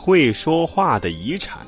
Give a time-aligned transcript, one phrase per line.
[0.00, 1.66] 会说话的遗产。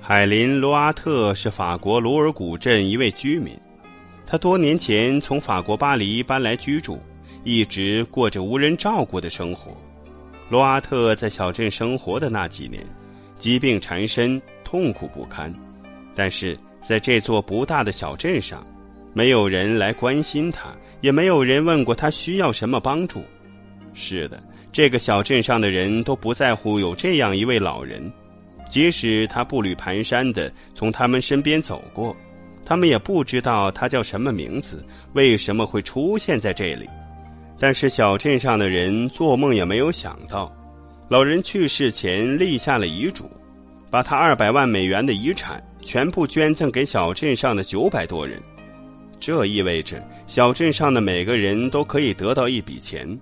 [0.00, 3.54] 海林·罗阿特是法国卢尔古镇一位居民，
[4.24, 6.98] 他多年前从法国巴黎搬来居住，
[7.44, 9.76] 一直过着无人照顾的生活。
[10.48, 12.82] 罗阿特在小镇生活的那几年，
[13.38, 15.52] 疾病缠身，痛苦不堪。
[16.14, 16.58] 但是
[16.88, 18.66] 在这座不大的小镇上，
[19.12, 20.70] 没有人来关心他，
[21.02, 23.22] 也没有人问过他需要什么帮助。
[23.96, 28.12] 是的，这个小镇上的人都不在乎有这样一位老人，
[28.68, 32.14] 即使他步履蹒跚的从他们身边走过，
[32.64, 36.86] 他们也不知道他叫什么名字，为什么会出现在这里。
[37.58, 40.54] 但是小镇上的人做梦也没有想到，
[41.08, 43.24] 老人去世前立下了遗嘱，
[43.90, 48.38] 把他二百万美元的遗产全部捐赠给小镇上的九百多人。
[49.18, 53.18] 这意味着小镇上的每个人都可以得到一笔钱。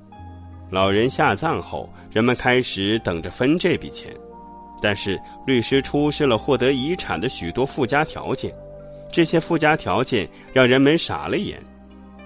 [0.71, 4.13] 老人下葬后，人们开始等着分这笔钱，
[4.83, 8.53] 但是律师出示了获得遗产的许多附加条件，
[9.13, 11.59] 这些附加条件让人们傻了眼，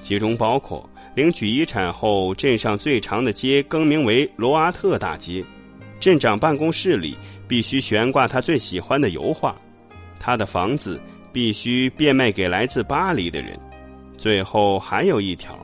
[0.00, 5.44] 其中包括领取遗产后，镇上最长的街更名为罗阿特大街，
[6.00, 7.16] 镇长办公室里
[7.46, 9.54] 必须悬挂他最喜欢的油画，
[10.18, 10.98] 他的房子
[11.32, 13.58] 必须变卖给来自巴黎的人，
[14.16, 15.58] 最后还有一条。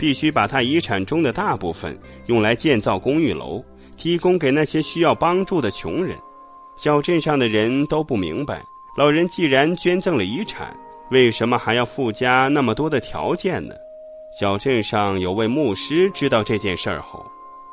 [0.00, 3.62] 必须把他遗产中的大部分用来建造公寓楼，
[3.98, 6.16] 提供给那些需要帮助的穷人。
[6.74, 8.62] 小镇上的人都不明白，
[8.96, 10.74] 老人既然捐赠了遗产，
[11.10, 13.74] 为什么还要附加那么多的条件呢？
[14.40, 17.22] 小镇上有位牧师知道这件事儿后，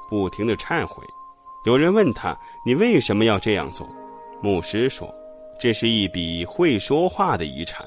[0.10, 1.02] 不停的忏悔。
[1.66, 3.88] 有人问他：“你为什么要这样做？”
[4.44, 5.10] 牧师说
[5.60, 7.86] ：“这是一笔会说话的遗产。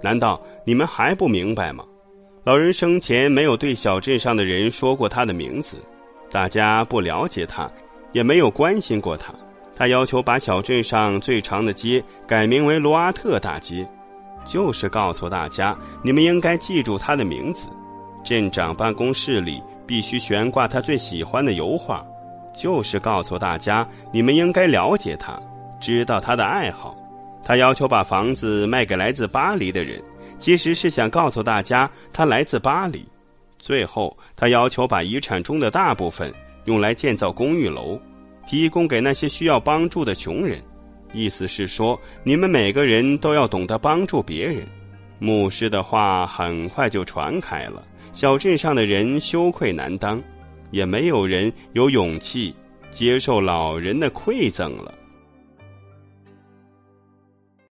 [0.00, 1.84] 难道你们还不明白吗？”
[2.44, 5.76] 老人生前没有对小镇上的人说过他的名字，
[6.28, 7.70] 大家不了解他，
[8.10, 9.32] 也没有关心过他。
[9.76, 13.88] 他要求把小镇上最长的街改名为罗阿特大街，
[14.44, 17.68] 就是告诉大家你们应该记住他的名字。
[18.24, 22.04] 镇长办公室里必须悬挂他最喜欢的油画，
[22.52, 25.40] 就是告诉大家你们应该了解他，
[25.78, 26.96] 知道他的爱好。
[27.44, 30.02] 他要求把房子卖给来自巴黎的人。
[30.38, 33.06] 其实是想告诉大家，他来自巴黎。
[33.60, 36.32] 最后，他要求把遗产中的大部分
[36.64, 37.96] 用来建造公寓楼，
[38.44, 40.60] 提供给那些需要帮助的穷人。
[41.12, 44.66] 意思是说，你们每个人都要懂得帮助别人。
[45.20, 47.80] 牧师的话很快就传开了，
[48.12, 50.20] 小镇上的人羞愧难当，
[50.72, 52.52] 也没有人有勇气
[52.90, 54.92] 接受老人的馈赠了。